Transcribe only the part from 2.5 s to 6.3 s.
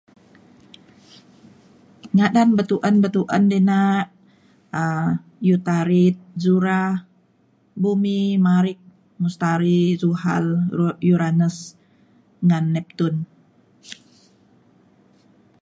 bituen bituen dina um Utarit